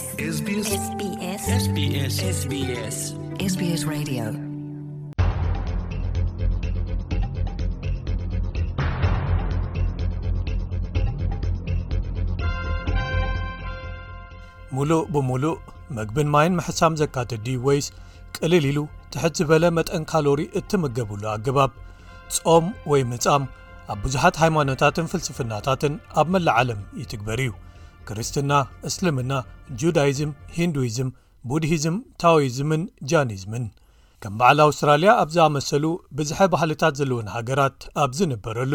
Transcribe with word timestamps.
ሙሉእ 0.00 0.64
ብምሉእ 15.12 15.56
መግብን 15.96 16.28
ማይን 16.32 16.54
መሕሳም 16.58 16.94
ዘካትዲ 17.00 17.46
ወይስ 17.66 17.86
ቅልል 18.36 18.64
ኢሉ 18.70 18.78
ትሕት 19.12 19.34
ዝበለ 19.38 19.64
መጠን 19.78 20.02
ካሎሪ 20.10 20.40
እትምገብሉ 20.60 21.22
ኣገባብ 21.36 21.72
ጾም 22.36 22.66
ወይ 22.92 23.02
ምጻም 23.14 23.42
ኣብ 23.92 23.98
ብዙሓት 24.04 24.34
ሃይማኖታትን 24.44 25.10
ፍልስፍናታትን 25.14 25.94
ኣብ 26.20 26.26
መላእዓለም 26.36 26.80
ይትግበር 27.00 27.40
እዩ 27.46 27.52
ክርስትና 28.10 28.52
እስልምና 28.88 29.32
ጁዳይዝም 29.80 30.30
ሂንዱይዝም 30.56 31.08
ቡድሂዝም 31.50 31.96
ታወይዝምን 32.22 32.82
ጃኒዝምን 33.10 33.64
ከም 34.22 34.32
በዓል 34.40 34.58
ኣውስትራልያ 34.64 35.10
ኣብ 35.20 35.28
ዝኣመሰሉ 35.34 35.84
ብዝሓ 36.16 36.38
ባህልታት 36.54 36.94
ዘለውን 37.00 37.28
ሃገራት 37.34 37.78
ኣብ 38.04 38.10
ዝንበረሉ 38.18 38.72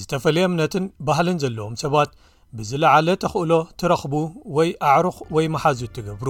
ዝተፈለየ 0.00 0.44
እምነትን 0.48 0.84
ባህልን 1.06 1.40
ዘለዎም 1.44 1.74
ሰባት 1.82 2.10
ብዝለዓለ 2.58 3.08
ተኽእሎ 3.22 3.52
ትረኽቡ 3.80 4.14
ወይ 4.56 4.68
ኣዕሩኽ 4.92 5.16
ወይ 5.36 5.46
መሓዙ 5.54 5.80
ትገብሩ 5.96 6.28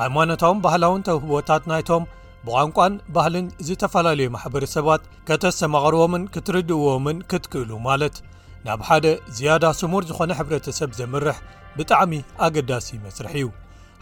ሃይማኖታዊን 0.00 0.62
ባህላውን 0.66 1.04
ተውህቦታት 1.08 1.62
ናይቶም 1.72 2.04
ብቛንቋን 2.46 2.94
ባህልን 3.14 3.46
ዝተፈላለዩ 3.68 4.28
ማሕበረሰባት 4.36 5.04
ከተስተማቕርዎምን 5.28 6.24
ክትርድእዎምን 6.34 7.20
ክትክእሉ 7.30 7.70
ማለት 7.88 8.18
ናብ 8.66 8.80
ሓደ 8.86 9.06
ዝያዳ 9.36 9.64
ስሙር 9.80 10.02
ዝኾነ 10.10 10.30
ሕብረተሰብ 10.38 10.90
ዘምርሕ 10.98 11.36
ብጣዕሚ 11.78 12.12
ኣገዳሲ 12.44 12.88
መስርሕ 13.04 13.32
እዩ 13.38 13.48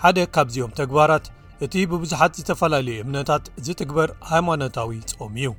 ሓደ 0.02 0.18
ካብዚኦም 0.34 0.72
ተግባራት 0.80 1.26
እቲ 1.64 1.74
ብብዙሓት 1.90 2.32
ዝተፈላለዩ 2.38 2.96
እምነታት 3.04 3.44
ዝትግበር 3.66 4.10
ሃይማኖታዊ 4.30 4.90
ጾም 5.10 5.34
እዩ 5.40 5.50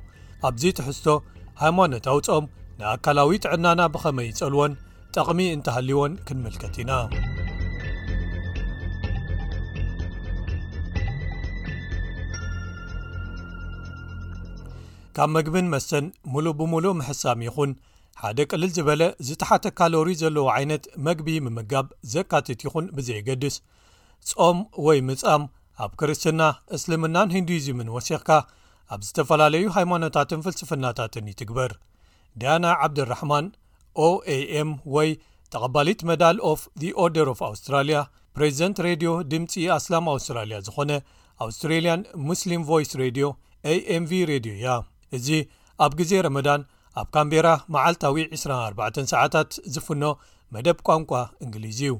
ኣብዙ 0.50 0.62
ትሕዝቶ 0.80 1.06
ሃይማኖታዊ 1.62 2.18
ጾም 2.28 2.44
ንኣካላዊ 2.80 3.32
ጥዕናና 3.44 3.80
ብኸመይይጸልዎን 3.94 4.72
ጠቕሚ 5.16 5.38
እንተሃልይዎን 5.56 6.12
ክንምልከት 6.26 6.74
ኢና 6.82 6.92
ካብ 15.18 15.30
ምግብን 15.34 15.68
መሰን 15.74 16.06
ሙሉእ 16.32 16.52
ብምሉእ 16.58 16.96
ምሕሳም 17.02 17.40
ይኹን 17.46 17.70
ሓደ 18.20 18.38
ቅልል 18.50 18.70
ዝበለ 18.76 19.02
ዝተሓተ 19.28 19.64
ካሎሪ 19.78 20.08
ዘለዎ 20.22 20.44
ዓይነት 20.58 20.84
መግቢ 21.06 21.28
ምምጋብ 21.46 21.86
ዘካትት 22.12 22.60
ይኹን 22.66 22.86
ብዘየገድስ 22.96 23.56
ጾም 24.30 24.58
ወይ 24.86 24.98
ምጻም 25.08 25.42
ኣብ 25.84 25.92
ክርስትና 26.00 26.42
እስልምናን 26.76 27.32
ሂንዲዩዚ 27.36 27.66
ምንወሲኽካ 27.78 28.30
ኣብ 28.94 29.00
ዝተፈላለዩ 29.06 29.64
ሃይማኖታትን 29.76 30.42
ፍልስፍናታትን 30.44 31.28
ይትግበር 31.32 31.72
ድያና 32.40 32.64
ዓብድራሕማን 32.86 33.46
ኦaኤm 34.06 34.70
ወይ 34.94 35.10
ተቐባሊት 35.52 36.00
መዳል 36.10 36.38
ኦፍ 36.52 36.62
ኦርደር 37.02 37.28
ኦፍ 37.34 37.42
ኣውስትራልያ 37.50 37.98
ፕሬዚደንት 38.38 38.78
ሬድዮ 38.88 39.10
ድምፂ 39.32 39.52
ኣስላም 39.76 40.08
ኣውስትራልያ 40.14 40.56
ዝኾነ 40.68 40.90
ኣውስትሬልያን 41.44 42.02
ሙስሊም 42.30 42.64
ቫይስ 42.70 42.92
ሬድዮ 43.02 43.26
amv 43.98 44.10
ሬድዮ 44.32 44.54
እያ 44.58 44.68
እዚ 45.18 45.28
ኣብ 45.84 45.92
ግዜ 46.00 46.10
ረመዳን 46.26 46.60
ኣብ 47.00 47.08
ካምቤራ 47.14 47.48
መዓልታዊ 47.74 48.22
24 48.34 48.98
ሰዓታት 49.12 49.50
ዝፍኖ 49.72 50.04
መደብ 50.54 50.78
ቋንቋ 50.88 51.10
እንግሊዝ 51.44 51.78
እዩ 51.86 51.90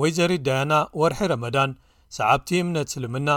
ወይ 0.00 0.10
ዘሪድ 0.16 0.42
ዳያና 0.48 0.74
ወርሒ 1.00 1.20
ረመዳን 1.32 1.72
ሰዓብቲ 2.16 2.48
እምነት 2.62 2.88
ስልምና 2.94 3.30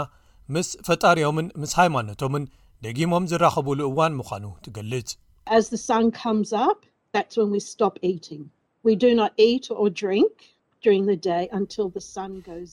ምስ 0.54 0.68
ፈጣሪዮምን 0.86 1.46
ምስ 1.60 1.72
ሃይማኖቶምን 1.80 2.44
ደጊሞም 2.86 3.28
ዝራኸቡሉ 3.32 3.80
እዋን 3.90 4.16
ምዃኑ 4.20 4.44
ትገልጽ 4.66 5.10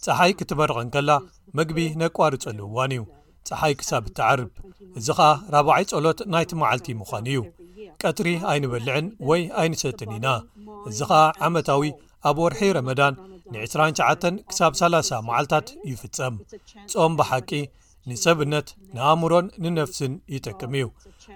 ጸሓይ 0.07 0.33
ክትበርቐን 0.39 0.89
ከላ 0.95 1.11
መግቢ 1.59 1.79
ነቋርጸሉ 2.03 2.59
እዋን 2.71 2.93
እዩ 2.95 3.03
ጸሓይ 3.49 3.73
ክሳብ 3.79 4.03
እትዓርብ 4.09 4.51
እዚ 4.99 5.07
ኸኣ 5.19 5.31
4ባ0ይ 5.61 5.85
ጸሎት 5.93 6.19
ናይቲ 6.33 6.51
መዓልቲ 6.61 6.87
ምዃኑ 7.01 7.25
እዩ 7.33 7.39
ቀጥሪ 8.05 8.29
ኣይንበልዕን 8.51 9.05
ወይ 9.29 9.41
ኣይንሰጥን 9.61 10.09
ኢና 10.17 10.27
እዚ 10.89 10.99
ኸዓ 11.11 11.21
ዓመታዊ 11.47 11.89
ኣብ 12.29 12.37
ወርሒ 12.43 12.61
ረመዳን 12.77 13.13
ን 13.51 13.53
29 13.63 14.27
ክሳብ 14.49 14.71
30 14.81 15.11
መዓልትታት 15.27 15.67
ይፍፀም 15.91 16.35
ጾም 16.93 17.13
ብሓቂ 17.19 17.49
ንሰብነት 18.11 18.67
ንኣእምሮን 18.95 19.45
ንነፍስን 19.63 20.13
ይጥቅም 20.35 20.73
እዩ 20.79 20.85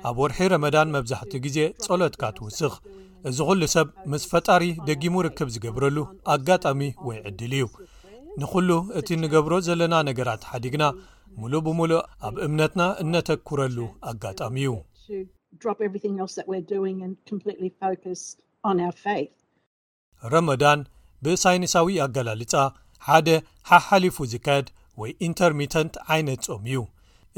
ኣብ 0.09 0.16
ወርሒ 0.22 0.39
ረመዳን 0.53 0.91
መብዛሕቲኡ 0.95 1.39
ግዜ 1.45 1.57
ጸሎትካ 1.85 2.23
ትውስኽ 2.38 2.73
እዚ 3.29 3.38
ኹሉ 3.50 3.61
ሰብ 3.75 3.88
ምስ 4.11 4.23
ፈጣሪ 4.31 4.63
ደጊሙ 4.88 5.16
ርክብ 5.27 5.50
ዝገብረሉ 5.56 5.97
ኣጋጣሚ 6.33 6.81
ወይ 7.09 7.17
ዕድል 7.29 7.53
እዩ 7.59 7.67
ንዅሉ 8.41 8.69
እቲ 9.00 9.07
እንገብሮ 9.19 9.53
ዘለና 9.67 9.95
ነገራት 10.09 10.44
ሓዲግና 10.51 10.83
ሙሉእ 11.41 11.63
ብምሉእ 11.67 12.03
ኣብ 12.27 12.35
እምነትና 12.47 12.81
እነተኩረሉ 13.06 13.77
ኣጋጣሚ 14.11 14.57
እዩ 14.69 14.75
ረመዳን 20.34 20.80
ብሳይንሳዊ 21.25 21.94
ኣገላልፃ 22.06 22.53
ሓደ 23.08 23.28
ሓሓሊፉ 23.69 24.18
ዝካየድ 24.34 24.68
ወይ 25.02 25.12
ኢንተርሚተንት 25.28 25.96
ዓይነት 26.13 26.41
ጾም 26.47 26.63
እዩ 26.69 26.78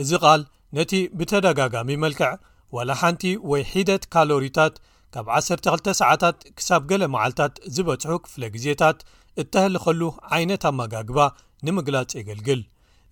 እዚ 0.01 0.11
ቓል 0.23 0.41
ነቲ 0.77 0.91
ብተደጋጋሚ 1.19 1.89
መልክዕ 2.03 2.29
ዋላ 2.75 2.89
ሓንቲ 3.01 3.23
ወይ 3.51 3.61
ሒደት 3.71 4.03
ካሎሪታት 4.13 4.75
ካብ 5.13 5.27
12 5.39 5.89
ሰዓታት 6.01 6.37
ክሳብ 6.57 6.81
ገለ 6.89 7.03
መዓልትታት 7.13 7.55
ዝበፅሑ 7.75 8.13
ክፍለ 8.25 8.41
ግዜታት 8.55 8.99
እተህልኸሉ 9.41 10.01
ዓይነት 10.37 10.63
ኣመጋግባ 10.71 11.19
ንምግላፅ 11.67 12.11
የገልግል 12.19 12.61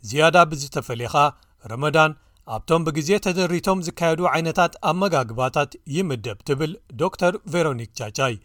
ዝያዳ 0.10 0.36
ብዝተፈለየኻ 0.52 1.16
ረመዳን 1.72 2.12
ኣብቶም 2.56 2.82
ብግዜ 2.88 3.10
ተደሪቶም 3.26 3.80
ዝካየዱ 3.88 4.22
ዓይነታት 4.34 4.74
ኣመጋግባታት 4.90 5.72
ይምደብ 5.96 6.38
ትብል 6.48 6.74
ዶ 7.00 7.10
ተር 7.22 7.36
ቨሮኒክ 7.54 7.90
ቻቻይ 8.00 8.36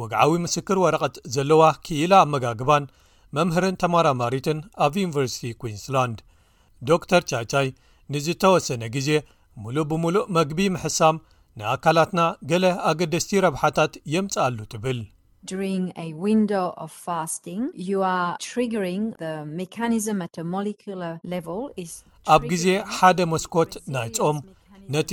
ወግዓዊ 0.00 0.32
ምስክር 0.46 0.78
ወረቐት 0.84 1.16
ዘለዋ 1.34 1.62
ክኢላ 1.84 2.12
ኣመጋግባን 2.24 2.88
መምህርን 3.36 3.78
ተመራማሪትን 3.82 4.58
ኣብ 4.86 4.94
ዩኒቨርሲቲ 5.02 5.52
ኩንስላንድ 5.62 6.18
ዶ 6.90 6.98
ር 7.20 7.22
ቻቻይ 7.30 7.68
ንዝተወሰነ 8.14 8.82
ግዜ 8.96 9.08
ሙሉእ 9.64 9.86
ብምሉእ 9.92 10.28
መግቢ 10.38 10.60
ምሕሳም 10.74 11.16
ንኣካላትና 11.60 12.22
ገለ 12.50 12.64
ኣገደስቲ 12.90 13.30
ረብሓታት 13.44 13.92
የምፅኣሉ 14.14 14.58
ትብል 14.74 14.98
ኣብ 22.34 22.42
ግዜ 22.52 22.64
ሓደ 22.96 23.18
መስኮት 23.32 23.72
ናይ 23.94 24.08
ፆም 24.18 24.38
ነቲ 24.94 25.10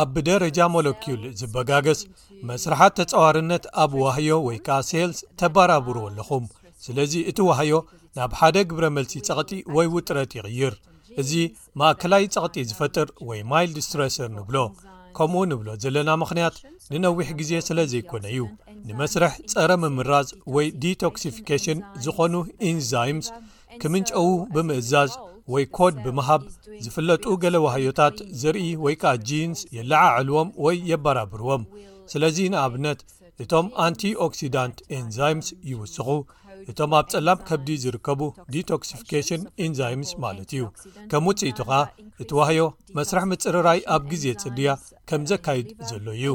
ኣብ 0.00 0.08
ብደረጃ 0.14 0.58
ሞለኪል 0.74 1.20
ዝበጋገዝ 1.38 2.00
መስራሓት 2.48 2.94
ተፀዋርነት 2.98 3.64
ኣብ 3.82 3.92
ዋህዮ 4.04 4.30
ወይ 4.46 4.56
ከዓ 4.66 4.78
ሴልስ 4.90 5.18
ተባራብሮ 5.40 5.96
ኣለኹም 6.08 6.44
ስለዚ 6.84 7.12
እቲ 7.30 7.38
ዋህዮ 7.50 7.72
ናብ 8.18 8.32
ሓደ 8.40 8.56
ግብረ 8.70 8.84
መልሲ 8.96 9.14
ፀቕጢ 9.28 9.50
ወይ 9.76 9.86
ውጥረት 9.94 10.30
ይቕይር 10.38 10.74
እዚ 11.22 11.30
ማእከላይ 11.80 12.24
ፀቕጢ 12.34 12.56
ዝፈጥር 12.70 13.08
ወይ 13.28 13.40
ማይልድ 13.50 13.76
ስትረሰር 13.86 14.28
ንብሎ 14.36 14.56
ከምኡ 15.16 15.42
ንብሎ 15.50 15.68
ዘለና 15.82 16.10
ምክንያት 16.22 16.56
ንነዊሕ 16.92 17.28
ግዜ 17.40 17.52
ስለ 17.68 17.78
ዘይኮነ 17.92 18.24
እዩ 18.32 18.42
ንመስርሕ 18.88 19.34
ፀረ 19.52 19.70
ምምራዝ 19.82 20.28
ወይ 20.54 20.66
ዲቶክሲፊካሽን 20.84 21.78
ዝኾኑ 22.04 22.34
ኤንዛይm 22.70 23.20
ክምንጨዉ 23.82 24.26
ብምእዛዝ 24.54 25.12
ወይ 25.52 25.64
ኮድ 25.76 25.94
ብምሃብ 26.04 26.42
ዝፍለጡ 26.84 27.24
ገለ 27.42 27.56
ዋህዮታት 27.66 28.16
ዘርኢ 28.40 28.68
ወይ 28.84 28.94
ከዓ 29.02 29.12
ጂንስ 29.28 29.60
የለዓዐልዎም 29.76 30.48
ወይ 30.64 30.76
የበራብርዎም 30.92 31.64
ስለዚ 32.12 32.36
ንኣብነት 32.54 32.98
እቶም 33.42 33.66
አንቲኦክሲዳንት 33.86 34.76
ኤንዛይምስ 34.98 35.48
ይውስኹ 35.70 36.08
እቶም 36.70 36.92
ኣብ 36.98 37.06
ጸላም 37.12 37.38
ከብዲ 37.48 37.68
ዝርከቡ 37.82 38.20
ዲቶክስፊካሽን 38.54 39.42
ኤንዛይምስ 39.66 40.10
ማለት 40.24 40.50
እዩ 40.56 40.62
ከም 41.10 41.24
ውጽኢቱ 41.30 41.58
ኸ 41.70 41.80
እቲ 42.22 42.30
ዋህዮ 42.38 42.62
መስራሕ 42.98 43.24
ምጽርራይ 43.32 43.80
ኣብ 43.96 44.02
ግዜ 44.12 44.24
ጽድያ 44.42 44.68
ከም 45.10 45.24
ዘካይድ 45.32 45.68
ዘሎ 45.90 46.06
እዩ 46.18 46.32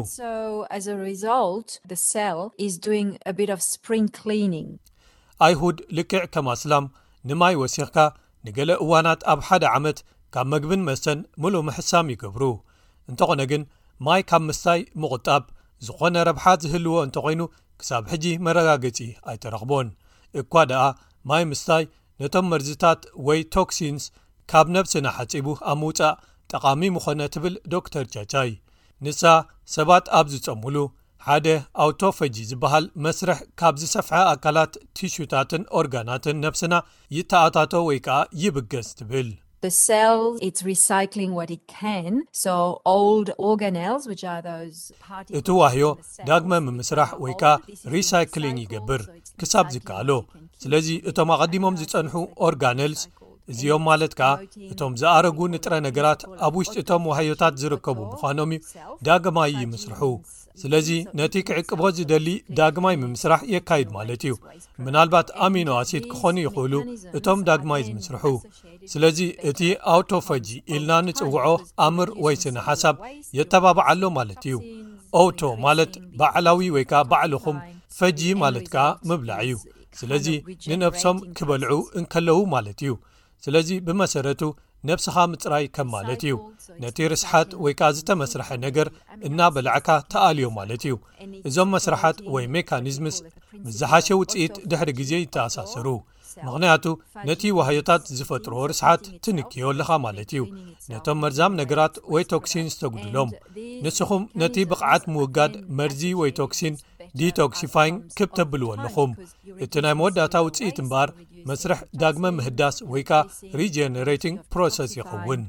ኣይሁድ 5.48 5.78
ልክዕ 5.98 6.24
ከማኣስላም 6.34 6.86
ንማይ 7.30 7.56
ወሲኽካ 7.62 7.98
ንገለ 8.46 8.70
እዋናት 8.84 9.22
ኣብ 9.32 9.40
ሓደ 9.48 9.64
ዓመት 9.78 9.98
ካብ 10.34 10.48
መግብን 10.54 10.82
መተን 10.88 11.20
ምሉእ 11.42 11.66
ምሕሳም 11.68 12.08
ይገብሩ 12.14 12.44
እንተኾነ 13.10 13.42
ግን 13.52 13.64
ማይ 14.06 14.22
ካብ 14.30 14.44
ምስታይ 14.50 14.80
ምቁጣብ 15.02 15.44
ዝኾነ 15.86 16.16
ረብሓት 16.28 16.60
ዝህልዎ 16.64 16.96
እንተ 17.06 17.16
ኮይኑ 17.26 17.42
ክሳብ 17.80 18.04
ሕጂ 18.12 18.26
መረጋገጺ 18.46 19.00
ኣይተረኽቦን 19.30 19.88
እኳ 20.42 20.54
ደኣ 20.72 20.84
ማይ 21.30 21.44
ምስታይ 21.52 21.84
ነቶም 22.22 22.48
መርዚታት 22.52 23.02
ወይ 23.28 23.40
ቶክሲንስ 23.56 24.04
ካብ 24.52 24.68
ነብሲና 24.76 25.08
ሓፂቡ 25.18 25.48
ኣብ 25.72 25.78
ምውፃእ 25.82 26.18
ጠቓሚም 26.54 26.96
ኾነ 27.04 27.22
ትብል 27.34 27.54
ዶክተር 27.74 28.06
ቻቻይ 28.14 28.52
ንሳ 29.06 29.22
ሰባት 29.76 30.06
ኣብ 30.18 30.26
ዝጸምሉ 30.34 30.76
ሓደ 31.28 31.48
ኣውቶፈጂ 31.84 32.36
ዝበሃል 32.52 32.86
መስርሕ 33.06 33.40
ካብ 33.60 33.76
ዝሰፍሐ 33.82 34.18
ኣካላት 34.34 34.74
ቲሹታትን 34.98 35.64
ኦርጋናትን 35.80 36.40
ነፍስና 36.46 36.74
ይተኣታተ 37.18 37.74
ወይ 37.88 38.00
ከዓ 38.06 38.18
ይብገስ 38.44 38.88
ትብልእቲ 39.00 39.78
ዋህዮ 45.62 45.88
ዳግመ 46.30 46.52
ምምስራሕ 46.70 47.10
ወይ 47.26 47.36
ከዓ 47.44 47.54
ሪሳይክሊንግ 47.96 48.60
ይገብር 48.66 49.04
ክሳብ 49.42 49.68
ዝከኣሎ 49.76 50.10
ስለዚ 50.66 50.88
እቶም 51.12 51.30
ኣቐዲሞም 51.38 51.80
ዝፀንሑ 51.82 52.14
ኦርጋንልስ 52.50 53.04
እዚኦም 53.52 53.84
ማለት 53.90 54.12
ከኣ 54.20 54.30
እቶም 54.72 54.94
ዝኣረጉ 55.02 55.40
ንጥረ 55.54 55.74
ነገራት 55.88 56.22
ኣብ 56.46 56.54
ውሽጢእቶም 56.60 57.04
ወህዮታት 57.10 57.54
ዝርከቡ 57.62 57.98
ምዃኖም 58.12 58.52
እዩ 58.58 58.66
ዳግማይ 59.08 59.52
ይምስርሑ 59.62 60.02
ስለዚ 60.62 60.90
ነቲ 61.18 61.34
ክዕቅቦ 61.48 61.82
ዝደሊ 61.98 62.28
ዳግማይ 62.60 62.96
ብምስራሕ 63.02 63.42
የካይድ 63.54 63.90
ማለት 63.98 64.22
እዩ 64.28 64.34
ምናልባት 64.86 65.28
ኣሚኖ 65.46 65.70
ዋሲት 65.78 66.06
ክኾኑ 66.12 66.36
ይኽእሉ 66.46 66.74
እቶም 67.18 67.40
ዳግማይ 67.50 67.84
ዝምስርሑ 67.88 68.24
ስለዚ 68.94 69.20
እቲ 69.52 69.62
ኣውቶ 69.94 70.10
ፈጂ 70.28 70.48
ኢልና 70.74 70.92
ንፅውዖ 71.08 71.36
ኣምር 71.86 72.10
ወይ 72.26 72.36
ስነ 72.44 72.58
ሓሳብ 72.70 72.96
የተባብዓሎ 73.40 74.02
ማለት 74.20 74.44
እዩ 74.50 74.58
አውቶ 75.22 75.42
ማለት 75.68 75.94
ባዕላዊ 76.20 76.60
ወይ 76.76 76.84
ከዓ 76.92 77.02
ባዕልኹም 77.14 77.58
ፈጂ 78.00 78.20
ማለት 78.44 78.68
ከዓ 78.74 78.86
ምብላዕ 79.10 79.42
እዩ 79.46 79.56
ስለዚ 80.00 80.28
ንነብሶም 80.70 81.18
ክበልዑ 81.38 81.78
እንከለዉ 82.00 82.38
ማለት 82.56 82.80
እዩ 82.84 82.92
ስለዚ 83.46 83.70
ብመሰረቱ 83.88 84.42
ነብስኻ 84.90 85.16
ምፅራይ 85.32 85.66
ከም 85.76 85.88
ማለት 85.96 86.22
እዩ 86.28 86.36
ነቲ 86.84 86.98
ርስሓት 87.12 87.50
ወይ 87.64 87.74
ከዓ 87.80 87.90
ዝተመስርሐ 87.98 88.50
ነገር 88.66 88.88
እና 89.28 89.40
በላዕካ 89.56 89.90
ተኣልዮ 90.12 90.48
ማለት 90.60 90.82
እዩ 90.88 90.96
እዞም 91.50 91.70
መስራሓት 91.76 92.18
ወይ 92.34 92.46
ሜካኒዝምስ 92.56 93.18
ምዝሓሸ 93.66 94.08
ውፅኢት 94.22 94.56
ድሕሪ 94.72 94.90
ግዜ 95.00 95.12
ይተኣሳሰሩ 95.24 95.88
ምክንያቱ 96.46 96.86
ነቲ 97.28 97.42
ዋህዮታት 97.58 98.04
ዝፈጥሮዎ 98.18 98.62
ርስሓት 98.72 99.02
ትንክዮ 99.26 99.64
ኣለኻ 99.72 99.90
ማለት 100.06 100.30
እዩ 100.36 100.44
ነቶም 100.92 101.18
መርዛም 101.24 101.58
ነገራት 101.62 101.96
ወይ 102.14 102.24
ቶክሲን 102.34 102.70
ዝተጉድሎም 102.74 103.32
ንስኹም 103.86 104.24
ነቲ 104.42 104.56
ብቕዓት 104.72 105.04
ምውጋድ 105.16 105.56
መርዚ 105.80 106.02
ወይ 106.22 106.32
ቶክሲን 106.42 106.76
ዲቶክሲፋይን 107.20 107.96
ክብ 108.18 108.30
ተብልዎ 108.38 108.70
ኣለኹም 108.76 109.12
እቲ 109.64 109.74
ናይ 109.86 109.96
መወዳእታ 110.00 110.36
ውፅኢት 110.46 110.78
እምበሃር 110.84 111.10
መስርሕ 111.50 111.80
ዳግመ 112.02 112.26
ምህዳስ 112.38 112.76
ወይ 112.92 113.04
ከዓ 113.10 113.20
ሪጀነረትንግ 113.62 114.38
ፕሮሰስ 114.54 114.92
ይኸውን 115.00 115.42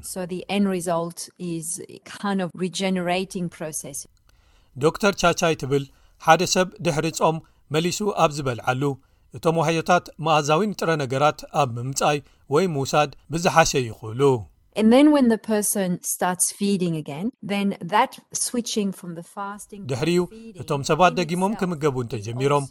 ዶ 4.83 4.89
ተር 5.01 5.15
ቻቻይ 5.23 5.55
ትብል 5.63 5.83
ሓደ 6.27 6.41
ሰብ 6.55 6.67
ድሕሪ 6.85 7.07
ጾም 7.19 7.35
መሊሱ 7.75 7.99
ኣብ 8.23 8.31
ዝበልዓሉ 8.37 8.83
እቶም 9.37 9.55
ዋህዮታት 9.59 10.05
መኣዛዊን 10.25 10.73
ጥረ 10.79 10.89
ነገራት 11.03 11.39
ኣብ 11.61 11.69
ምምጻይ 11.77 12.17
ወይ 12.53 12.65
ምውሳድ 12.73 13.11
ብዝሓሸ 13.33 13.71
ይኽእሉ 13.89 14.21
ድሕሪዩ 19.91 20.19
እቶም 20.61 20.81
ሰባት 20.89 21.13
ደጊሞም 21.19 21.53
ክምገቡ 21.59 21.95
እንተጀሚሮም 22.05 22.65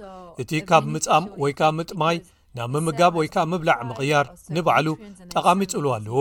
እቲ 0.44 0.50
ካብ 0.70 0.84
ምጻም 0.94 1.26
ወይከ 1.44 1.60
ምጥማይ 1.78 2.16
ናብ 2.58 2.70
ምምጋብ 2.76 3.12
ወይ 3.18 3.28
ከ 3.34 3.42
ምብላዕ 3.50 3.78
ምቕያር 3.88 4.26
ንባዕሉ 4.54 4.86
ጠቓሚ 5.34 5.60
ጽሉ 5.72 5.84
ኣለዎ 5.96 6.16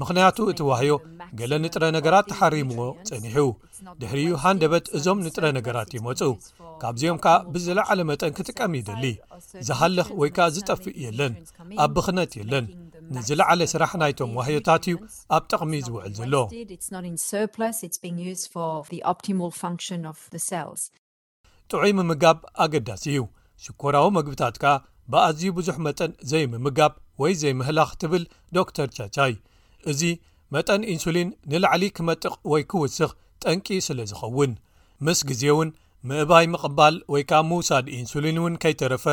ምኽንያቱ 0.00 0.36
እቲ 0.52 0.60
ዋህዮ 0.68 0.92
ገለ 1.38 1.52
ንጥረ 1.64 1.84
ነገራት 1.96 2.26
ተሓሪምዎ 2.30 2.82
ጸኒሑ 3.08 3.36
ድሕሪእዩ 4.00 4.34
ሃንደበት 4.42 4.86
እዞም 4.96 5.18
ንጥረ 5.26 5.44
ነገራት 5.58 5.90
ይመጹ 5.96 6.20
ካብዚኦም 6.82 7.18
ከኣ 7.24 7.34
ብዝለዓለ 7.54 7.98
መጠን 8.10 8.32
ክጥቀም 8.38 8.72
እይደሊ 8.78 9.04
ዝሃልኽ 9.68 10.08
ወይ 10.20 10.30
ከኣ 10.36 10.46
ዝጠፍእ 10.56 10.96
የለን 11.06 11.34
ኣብ 11.84 11.90
ብኽነት 11.96 12.32
የለን 12.40 12.66
ንዝለዕለ 13.16 13.60
ስራሕ 13.72 13.92
ናይቶም 14.02 14.32
ዋህዮታት 14.38 14.84
እዩ 14.90 14.96
ኣብ 15.38 15.42
ጠቕሚ 15.50 15.72
ዝውዕል 15.88 16.12
ዘሎ 16.20 16.36
ጥዑይ 21.70 21.90
ምምጋብ 22.00 22.38
ኣገዳሲ 22.64 23.04
እዩ 23.14 23.20
ሽኮራዊ 23.64 24.06
መግብታት 24.16 24.56
ካ 24.64 24.66
ብኣዝዩ 25.12 25.48
ብዙሕ 25.58 25.76
መጠን 25.86 26.10
ዘይምምጋብ 26.30 26.92
ወይ 27.20 27.32
ዘይምህላኽ 27.42 27.90
ትብል 28.00 28.22
ዶክተር 28.56 28.88
ቻቻይ 28.96 29.32
እዚ 29.90 30.02
መጠን 30.54 30.82
ኢንሱሊን 30.92 31.28
ንላዕሊ 31.50 31.84
ክመጥቕ 31.96 32.34
ወይ 32.52 32.62
ክውስኽ 32.70 33.10
ጠንቂ 33.42 33.66
ስለ 33.86 33.98
ዝኸውን 34.10 34.52
ምስ 35.06 35.18
ግዜ 35.28 35.42
እውን 35.54 35.68
ምእባይ 36.08 36.46
ምቕባል 36.52 36.94
ወይ 37.12 37.22
ከ 37.30 37.40
ምውሳድ 37.50 37.86
ኢንሱሊን 37.98 38.38
እውን 38.40 38.54
ከይተረፈ 38.62 39.04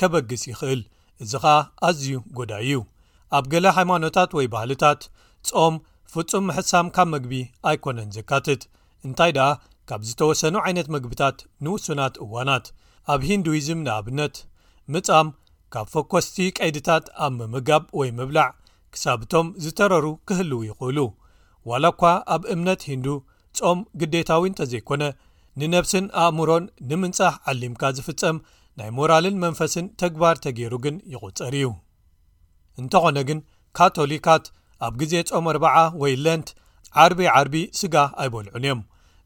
ከበግስ 0.00 0.42
ይኽእል 0.50 0.82
እዚ 1.24 1.32
ኸኣ 1.44 1.54
ኣዝዩ 1.88 2.08
ጉዳይ 2.38 2.62
እዩ 2.66 2.80
ኣብ 3.36 3.44
ገለ 3.52 3.66
ሃይማኖታት 3.78 4.30
ወይ 4.38 4.46
ባህልታት 4.54 5.00
ጾም 5.48 5.74
ፍጹም 6.12 6.44
ምሕሳም 6.48 6.88
ካብ 6.96 7.08
ምግቢ 7.14 7.32
ኣይኮነን 7.70 8.12
ዘካትት 8.16 8.62
እንታይ 9.06 9.32
ደኣ 9.38 9.48
ካብ 9.88 10.02
ዝተወሰኑ 10.08 10.54
ዓይነት 10.66 10.88
ምግብታት 10.94 11.38
ንውሱናት 11.64 12.14
እዋናት 12.26 12.66
ኣብ 13.14 13.20
ሂንዱይዝም 13.30 13.80
ንኣብነት 13.86 14.36
ምጻም 14.94 15.28
ካብ 15.76 15.88
ፈኰስቲ 15.94 16.34
ቀይድታት 16.58 17.06
ኣብ 17.24 17.32
ምምጋብ 17.38 17.82
ወይ 17.98 18.10
ምብላዕ 18.18 18.46
ክሳብ 18.92 19.18
እቶም 19.24 19.46
ዝተረሩ 19.64 20.04
ኪህልው 20.28 20.60
ይኽእሉ 20.68 20.98
ዋላ 21.70 21.84
እኳ 21.94 22.02
ኣብ 22.34 22.42
እምነት 22.54 22.82
ሂንዱ 22.90 23.06
ጾም 23.58 23.80
ግዴታዊ 24.00 24.44
እንተ 24.50 24.60
ዘይኰነ 24.70 25.02
ንነብስን 25.60 26.06
ኣእምሮን 26.22 26.64
ንምንጻሕ 26.90 27.34
ዓሊምካ 27.52 27.82
ዚፍጸም 27.96 28.38
ናይ 28.80 28.90
ሞራልን 28.98 29.36
መንፈስን 29.44 29.86
ተግባር 30.04 30.38
ተገይሩ 30.46 30.72
ግን 30.86 30.96
ይቝጸር 31.14 31.54
እዩ 31.60 31.66
እንተዀነ 32.82 33.18
ግን 33.30 33.38
ካቶሊካት 33.78 34.46
ኣብ 34.88 34.94
ግዜ 35.02 35.12
ጾም 35.30 35.46
4ር0 35.54 35.92
ወይ 36.04 36.14
ለንት 36.24 36.48
ዓርቢዪ 37.04 37.28
ዓርቢ 37.36 37.54
ስጋ 37.80 37.96
ኣይበልዑን 38.22 38.56
እዮም 38.62 38.82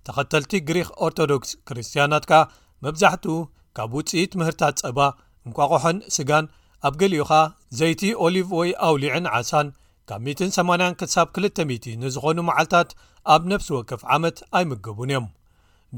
ተኸተልቲ 0.08 0.52
ግሪኽ 0.70 0.90
ኦርቶዶክስ 1.06 1.50
ክርስትያናት 1.68 2.24
ካ 2.30 2.42
መብዛሕትኡ 2.86 3.36
ካብ 3.78 3.90
ውጽኢት 4.00 4.32
ምህርታት 4.40 4.76
ጸባ 4.82 4.98
እንቋቆሖን 5.48 5.98
ስጋን 6.16 6.46
ኣብ 6.88 6.94
ገሊኡ 7.00 7.22
ኸኣ 7.30 7.42
ዘይቲ 7.78 8.02
ኦሊቭ 8.24 8.48
ወይ 8.58 8.70
ኣውሊዕን 8.88 9.24
ዓሳን 9.38 9.66
ካብ 10.10 10.22
18ክሳብ 10.32 11.26
200 11.70 11.92
ንዝኾኑ 12.02 12.38
መዓልትታት 12.48 12.90
ኣብ 13.34 13.42
ነፍሲ 13.52 13.68
ወክፍ 13.78 14.02
ዓመት 14.16 14.38
ኣይምገቡን 14.58 15.10
እዮም 15.12 15.26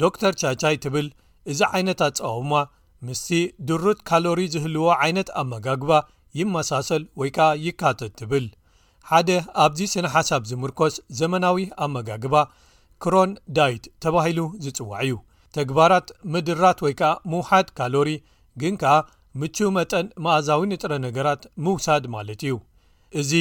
ዶ 0.00 0.10
ተር 0.22 0.34
ቻቻይ 0.42 0.76
ትብል 0.84 1.06
እዚ 1.52 1.60
ዓይነትትፀወውማ 1.74 2.52
ምስቲ 3.06 3.28
ድሩት 3.68 4.00
ካሎሪ 4.08 4.40
ዝህልዎ 4.54 4.84
ዓይነት 5.04 5.28
ኣመጋግባ 5.40 5.92
ይመሳሰል 6.40 7.02
ወይ 7.20 7.30
ከኣ 7.36 7.48
ይካተት 7.66 8.12
ትብል 8.20 8.44
ሓደ 9.10 9.30
ኣብዚ 9.64 9.80
ስነ 9.92 10.06
ሓሳብ 10.16 10.42
ዝምርኮስ 10.50 10.94
ዘመናዊ 11.20 11.58
ኣመጋግባ 11.86 12.34
ክሮን 13.04 13.30
ዳይት 13.56 13.84
ተባሂሉ 14.04 14.40
ዝጽዋዕ 14.64 15.00
እዩ 15.06 15.14
ተግባራት 15.56 16.08
ምድራት 16.34 16.78
ወይ 16.84 16.94
ከኣ 17.00 17.10
ምውሓድ 17.32 17.68
ካሎሪ 17.78 18.10
ግን 18.62 18.74
ከኣ 18.82 18.94
ምቹው 19.40 19.68
መጠን 19.76 20.06
መኣዛዊ 20.24 20.62
ንጥረ 20.72 20.92
ነገራት 21.06 21.42
ምውሳድ 21.64 22.04
ማለት 22.14 22.40
እዩ 22.46 22.54
እዚ 23.20 23.32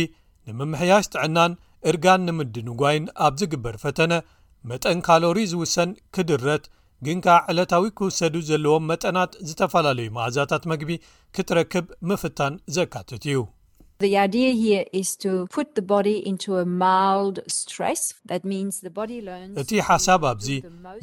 ንምምሕያሽ 0.50 1.05
ጥዕናን 1.13 1.53
እርጋን 1.89 2.24
ንምድንጓይን 2.29 3.05
ኣብ 3.25 3.33
ዝግበር 3.41 3.75
ፈተነ 3.83 4.13
መጠን 4.71 5.00
ካሎሪ 5.07 5.38
ዝውሰን 5.51 5.91
ክድረት 6.15 6.65
ግንካ 7.05 7.27
ዕለታዊ 7.51 7.86
ክውሰዱ 8.00 8.36
ዘለዎም 8.50 8.86
መጠናት 8.91 9.31
ዝተፈላለዩ 9.50 10.10
መኣዛታት 10.17 10.65
መግቢ 10.74 10.91
ክትረክብ 11.38 11.86
ምፍታን 12.12 12.55
ዘካትት 12.75 13.24
እዩ 13.31 13.39
እቲ 19.62 19.72
ሓሳብ 19.88 20.22
ኣብዚ 20.31 20.48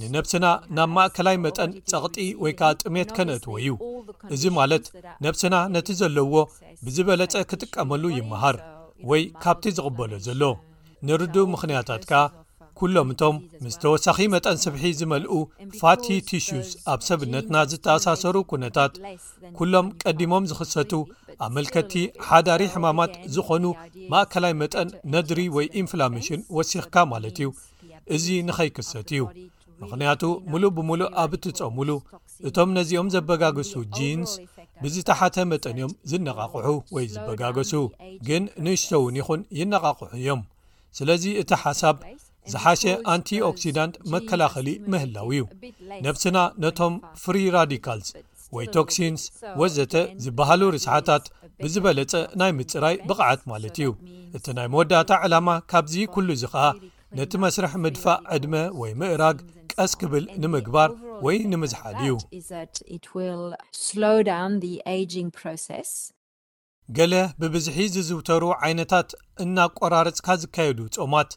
ንነፍስና 0.03 0.47
ናብ 0.77 0.91
ማእከላይ 0.97 1.37
መጠን 1.45 1.71
ጸቕጢ 1.91 2.17
ወይ 2.43 2.53
ከዓ 2.61 2.71
ጥሜት 2.83 3.11
ከነእትዎ 3.19 3.55
እዩ 3.61 3.69
እዚ 4.37 4.43
ማለት 4.59 4.85
ነፍስና 5.27 5.55
ነቲ 5.77 5.89
ዘለዎ 6.01 6.35
ብዝበለጸ 6.87 7.35
ክጥቀመሉ 7.53 8.03
ይምሃር 8.19 8.59
ወይ 9.13 9.23
ካብቲ 9.45 9.65
ዝቕበሎ 9.79 10.11
ዘሎ 10.29 10.43
ንርዱብ 11.09 11.47
ምኽንያታትካ 11.55 12.13
ኩሎም 12.81 13.09
እቶም 13.13 13.37
ምስ 13.65 13.75
ተወሳኺ 13.83 14.19
መጠን 14.33 14.57
ስብሒ 14.65 14.83
ዝመልኡ 14.99 15.33
ፋቲ 15.79 16.05
ቲሽስ 16.29 16.69
ኣብ 16.93 17.01
ሰብነትና 17.07 17.57
ዝተኣሳሰሩ 17.71 18.35
ኩነታት 18.51 18.93
ኩሎም 19.59 19.87
ቀዲሞም 20.03 20.45
ዝኽሰቱ 20.51 20.93
ኣብ 21.45 21.51
መልከቲ 21.57 21.93
ሓዳሪ 22.27 22.63
ሕማማት 22.75 23.13
ዝኾኑ 23.37 23.65
ማእከላይ 24.13 24.55
መጠን 24.63 24.89
ነድሪ 25.15 25.41
ወይ 25.57 25.67
ኢንፍላሜሽን 25.81 26.41
ወሲኽካ 26.59 26.97
ማለት 27.13 27.39
እዩ 27.43 27.49
እዚ 28.17 28.27
ንኸይክሰት 28.51 29.11
እዩ 29.17 29.25
ምኽንያቱ 29.81 30.23
ሙሉእ 30.53 30.71
ብምሉእ 30.77 31.11
ኣብ 31.25 31.33
ትፀሙሉ 31.43 31.91
እቶም 32.51 32.71
ነዚኦም 32.79 33.09
ዘበጋገሱ 33.17 33.73
ጂንስ 33.99 34.33
ብዝተሓተ 34.83 35.37
መጠን 35.51 35.77
እዮም 35.79 35.93
ዝነቓቑሑ 36.11 36.67
ወይ 36.95 37.05
ዝበጋገሱ 37.17 37.73
ግን 38.31 38.43
ንእሽቶእውን 38.65 39.19
ይኹን 39.23 39.43
ይነቓቑሑ 39.61 40.11
እዮም 40.21 40.41
ስለዚ 40.99 41.25
እቲ 41.43 41.51
ሓሳብ 41.65 41.97
ዝሓሸ 42.53 42.83
ኣንቲኦክሲዳንት 43.13 43.95
መከላኸሊ 44.13 44.69
ምህላው 44.93 45.29
እዩ 45.35 45.43
ነብስና 46.05 46.37
ነቶም 46.65 46.95
ፍሪ 47.23 47.37
ራዲካልስ 47.57 48.09
ወይ 48.57 48.67
ቶክሲንስ 48.77 49.23
ወዘተ 49.61 49.95
ዝበሃሉ 50.25 50.63
ርስሓታት 50.75 51.25
ብዝበለጸ 51.63 52.13
ናይ 52.41 52.53
ምጽራይ 52.59 52.97
ብቕዓት 53.09 53.41
ማለት 53.51 53.77
እዩ 53.81 53.89
እቲ 54.37 54.47
ናይ 54.59 54.69
መወዳእታ 54.73 55.11
ዕላማ 55.27 55.49
ካብዚ 55.71 55.95
ኩሉ 56.15 56.29
ዚ 56.43 56.47
ኸኣ 56.53 56.65
ነቲ 57.19 57.33
መስርሕ 57.45 57.73
ምድፋእ 57.85 58.21
ዕድመ 58.37 58.55
ወይ 58.81 58.93
ምእራግ 59.01 59.39
ቀስ 59.73 59.93
ክብል 60.01 60.25
ንምግባር 60.43 60.91
ወይ 61.27 61.37
ንምዝሓል 61.53 61.97
እዩ 62.05 62.13
ገለ 66.97 67.15
ብብዝሒ 67.41 67.77
ዝዝውተሩ 67.95 68.43
ዓይነታት 68.65 69.09
እናቆራርፅካ 69.45 70.29
ዝካየዱ 70.43 70.79
ጾማት 70.97 71.31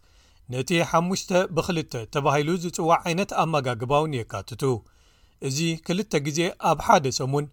ነቲ 0.53 0.71
5ሙ 0.91 1.09
ብ2ል 1.55 1.77
ተባሂሉ 2.13 2.49
ዝጽዋዕ 2.63 2.97
ዓይነት 3.09 3.31
ኣመጋግባእውን 3.43 4.13
የካትቱ 4.19 4.63
እዚ 5.47 5.57
ክልተ 5.87 6.13
ግዜ 6.27 6.39
ኣብ 6.69 6.79
ሓደ 6.87 7.05
ሰሙን 7.19 7.45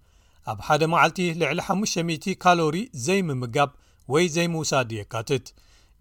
ኣብ 0.52 0.58
ሓደ 0.66 0.82
መዓልቲ 0.92 1.18
ልዕሊ 1.40 1.58
5000 1.74 2.34
ካሎሪ 2.42 2.76
ዘይምምጋብ 3.06 3.70
ወይ 4.12 4.26
ዘይምውሳድ 4.36 4.90
የካትት 4.98 5.46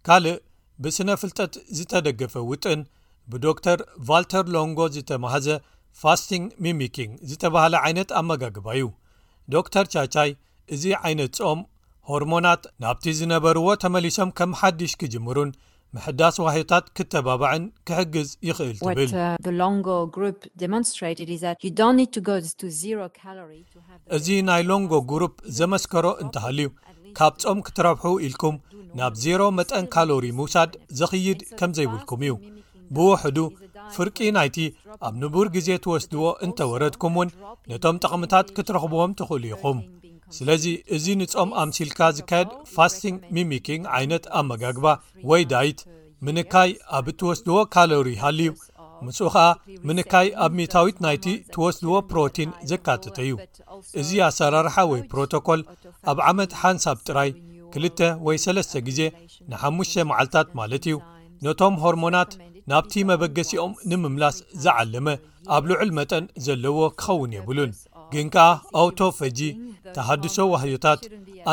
ካልእ 0.08 0.38
ብስነ 0.84 1.10
ፍልጠት 1.22 1.54
ዝተደገፈ 1.78 2.34
ውጥን 2.52 2.82
ብዶክተር 3.32 3.80
ቫልተር 4.10 4.46
ሎንጎ 4.56 4.80
ዝተመሃዘ 4.96 5.48
ፋስቲንግ 6.02 6.46
ሚሚኪንግ 6.64 7.12
ዝተባህለ 7.30 7.74
ዓይነት 7.86 8.10
ኣመጋግባ 8.20 8.68
እዩ 8.80 8.88
ዶ 9.54 9.64
ተር 9.74 9.88
ቻቻይ 9.94 10.32
እዚ 10.76 10.84
ዓይነት 11.06 11.34
ጾም 11.46 11.60
ሆርሞናት 12.10 12.64
ናብቲ 12.84 13.06
ዝነበርዎ 13.20 13.68
ተመሊሶም 13.84 14.30
ከም 14.38 14.52
ሓድሽ 14.60 14.92
ኪጅምሩን 15.02 15.50
መሕዳስ 15.96 16.36
ዋህታት 16.46 16.86
ክተባብዕን 16.98 17.64
ክሕግዝ 17.88 18.30
ይኽእል 18.48 18.78
ትብል 18.80 19.10
uh, 19.10 19.36
እዚ 24.18 24.28
ናይ 24.50 24.62
ሎንጎ 24.70 24.94
ግሩፕ 25.12 25.34
ዘመስከሮ 25.60 26.06
እንተሃልዩ 26.24 26.70
ካብ 27.20 27.34
ጾም 27.44 27.60
ክትረብሑ 27.68 28.06
ኢልኩም 28.30 28.58
ናብ 29.00 29.14
0ሮ 29.26 29.42
መጠን 29.60 29.86
ካሎሪ 29.94 30.26
ምውሳድ 30.40 30.72
ዘኽይድ 31.02 31.40
ከም 31.62 31.72
ዘይብልኩም 31.78 32.22
እዩ 32.26 32.34
ብውሕዱ 32.98 33.38
ፍርቂ 33.96 34.18
ናይቲ 34.38 34.58
ኣብ 35.08 35.14
ንቡር 35.22 35.48
ግዜ 35.56 35.68
ትወስድዎ 35.86 36.24
እንተወረድኩም 36.48 37.16
እውን 37.20 37.30
ነቶም 37.72 38.00
ጥቕሚታት 38.04 38.48
ክትረኽብዎም 38.58 39.12
ትኽእሉ 39.22 39.44
ኢኹም 39.56 39.78
ስለዚ 40.36 40.64
እዚ 40.96 41.06
ንጾም 41.20 41.50
ኣምሲልካ 41.62 42.00
ዝካየድ 42.18 42.50
ፋስቲንግ 42.76 43.20
ሚሚኪንግ 43.36 43.84
ዓይነት 43.98 44.24
ኣመጋግባ 44.40 44.86
ወይ 45.30 45.44
ዳይት 45.54 45.80
ምንካይ 46.26 46.72
ኣብ 46.98 47.06
እትወስድዎ 47.12 47.58
ካሎሪ 47.74 48.10
ሃልዩ 48.24 48.50
ምፁ 49.06 49.18
ኸዓ 49.34 49.46
ምንካይ 49.88 50.28
ኣብ 50.44 50.52
ሜታዊት 50.60 50.98
ናይቲ 51.06 51.26
ትወስድዎ 51.54 51.94
ፕሮቲን 52.12 52.52
ዘካተተ 52.70 53.18
እዩ 53.26 53.34
እዚ 54.02 54.10
ኣሰራርሓ 54.30 54.76
ወይ 54.92 55.02
ፕሮቶኮል 55.12 55.62
ኣብ 56.12 56.18
ዓመት 56.32 56.52
ሓንሳብ 56.62 56.98
ጥራይ 57.08 57.32
2ልተ 57.76 58.00
ወይ 58.28 58.38
ሰለስተ 58.46 58.74
ግዜ 58.88 59.00
ንሓሙሽተ 59.52 59.96
መዓልትታት 60.12 60.50
ማለት 60.62 60.84
እዩ 60.90 60.96
ነቶም 61.46 61.76
ሆርሞናት 61.84 62.32
ናብቲ 62.72 62.94
መበገሲኦም 63.10 63.74
ንምምላስ 63.90 64.38
ዘዓለመ 64.66 65.08
ኣብ 65.56 65.64
ልዑል 65.72 65.92
መጠን 66.00 66.24
ዘለዎ 66.48 66.78
ክኸውን 67.00 67.36
የብሉን 67.38 67.72
ግን 68.14 68.28
ከኣ 68.34 68.44
ኣውቶ 68.82 69.00
ፈጂ 69.20 69.40
ተሃድሶ 69.96 70.38
ዋህዮታት 70.52 71.02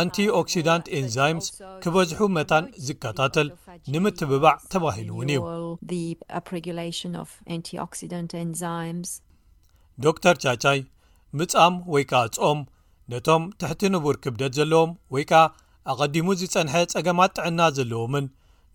ኣንቲኦክስዳንት 0.01 0.87
ኤንዛይምስ 0.99 1.47
ኪበዝሑ 1.83 2.19
መታን 2.37 2.65
ዚከታተል 2.87 3.49
ንምትብባዕ 3.93 4.55
ተባሂሉ 4.73 5.09
እውን 5.15 5.31
እዩ 5.33 5.41
ዶር 10.05 10.17
ቻቻይ 10.45 10.81
ምጻም 11.39 11.75
ወይ 11.95 12.05
ከኣ 12.13 12.23
ጾም 12.39 12.59
ነቶም 13.13 13.43
ትሕቲ 13.61 13.83
ንቡር 13.95 14.17
ክብደት 14.25 14.53
ዘለዎም 14.59 14.91
ወይ 15.15 15.25
ከኣ 15.33 15.43
ኣቐዲሙ 15.93 16.27
ዝጸንሐ 16.41 16.75
ጸገማት 16.95 17.31
ጥዕና 17.39 17.61
ዘለዎምን 17.79 18.27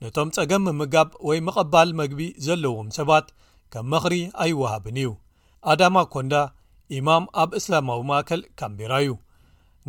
ነቶም 0.04 0.30
ጸገም 0.36 0.64
ምምጋብ 0.68 1.08
ወይ 1.28 1.38
ምቐባል 1.48 1.90
መግቢ 2.02 2.22
ዘለዎም 2.48 2.88
ሰባት 2.98 3.28
ከም 3.74 3.86
መኽሪ 3.94 4.14
ኣይውሃብን 4.44 4.98
እዩ 5.04 5.10
ኣዳማ 5.72 5.96
ኰንዳ 6.14 6.34
ኢማም 6.98 7.26
ኣብ 7.42 7.52
እስላማዊ 7.58 8.00
መእከል 8.12 8.42
ካንቢራእዩ 8.60 9.10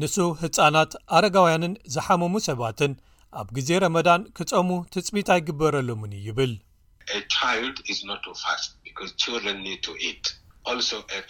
ንሱ 0.00 0.16
ህጻናት 0.40 0.92
ኣረጋውያንን 1.16 1.72
ዝሓመሙ 1.94 2.32
ሰባትን 2.48 2.92
ኣብ 3.40 3.48
ግዜ 3.56 3.70
ረመዳን 3.84 4.22
ኪጸሙ 4.36 4.68
ትጽቢት 4.94 5.28
ኣይግበረሎምን 5.34 6.12
እዩ 6.18 6.26
ይብል 6.32 6.52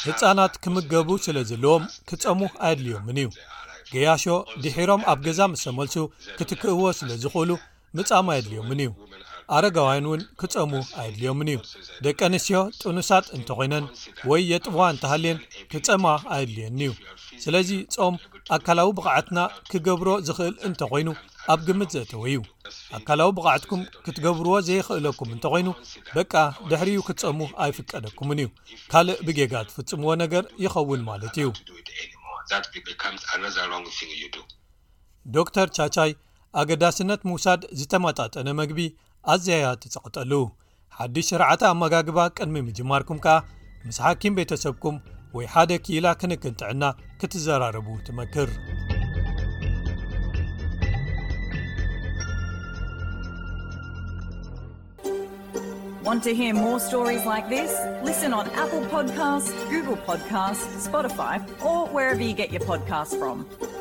ህጻናት 0.08 0.54
ኪምገቡ 0.64 1.08
ስለ 1.26 1.36
ዘለዎም 1.50 1.84
ክጸሙ 2.10 2.40
ኣየድልዮምን 2.66 3.18
እዩ 3.24 3.30
ገያሾ 3.94 4.24
ድሒሮም 4.64 5.04
ኣብ 5.12 5.18
ገዛ 5.26 5.40
ምተመልሱ 5.52 5.96
ክትክእዎ 6.38 6.82
ስለ 7.00 7.10
ዝኽእሉ 7.22 7.50
ምጻሙ 7.98 8.26
ኣየድልዮምን 8.34 8.80
እዩ 8.84 8.90
ኣረጋውያን 9.56 10.04
እውን 10.08 10.20
ክፀሙ 10.40 10.72
ኣየድልዮምን 11.00 11.48
እዩ 11.52 11.58
ደቂ 12.04 12.18
ኣንስትዮ 12.28 12.58
ጥንሳት 12.82 13.26
እንተኮይነን 13.36 13.86
ወይ 14.30 14.42
የጥቡዋ 14.50 14.82
እንተሃልየን 14.92 15.38
ክፀማ 15.72 16.04
ኣየድልየኒ 16.34 16.80
እዩ 16.88 16.92
ስለዚ 17.44 17.70
ጾም 17.94 18.14
ኣካላዊ 18.56 18.88
ብቕዓትና 18.98 19.38
ክገብሮ 19.72 20.08
ዝኽእል 20.28 20.54
እንተኮይኑ 20.68 21.08
ኣብ 21.52 21.60
ግምት 21.68 21.90
ዘእተወ 21.96 22.22
እዩ 22.30 22.38
ኣካላዊ 22.98 23.28
ብቕዓትኩም 23.38 23.82
ክትገብርዎ 24.04 24.54
ዘይኽእለኩም 24.68 25.32
እንተኮይኑ 25.36 25.68
በቃ 26.16 26.32
ድሕሪዩ 26.70 27.00
ክትፀሙ 27.08 27.40
ኣይፍቀደኩምን 27.66 28.40
እዩ 28.44 28.48
ካልእ 28.94 29.20
ብጌጋ 29.28 29.54
ትፍፅምዎ 29.70 30.12
ነገር 30.24 30.46
ይኸውን 30.66 31.02
ማለት 31.10 31.36
እዩ 31.42 31.50
ዶክተር 35.38 35.68
ቻቻይ 35.76 36.12
ኣገዳስነት 36.60 37.20
ምውሳድ 37.28 37.60
ዝተመጣጠነ 37.78 38.48
መግቢ 38.60 38.78
ኣዝያያ 39.32 39.66
ይጽቕጠሉ 39.86 40.32
ሓዲሽ 40.98 41.26
ስርዓተ 41.32 41.62
ኣመጋግባ 41.72 42.18
ቅድሚ 42.36 42.56
ምጅማርኩም 42.68 43.18
ከዓ 43.24 43.36
ምስ 43.86 43.98
ሓኪም 44.04 44.36
ቤተሰብኩም 44.38 44.96
ወይ 45.36 45.46
ሓደ 45.54 45.72
ክኢላ 45.86 46.06
ክንክን 46.20 46.54
ጥዕና 46.60 46.84
ክትዘራርቡ 47.22 47.88
ትመክር 48.06 48.50
ኣ 56.10 56.14
ፖካ 58.92 59.26
ግ 59.72 59.82
ፖካ 60.06 60.48
ፖፋ 60.92 61.20
ፖድካስ 62.68 63.79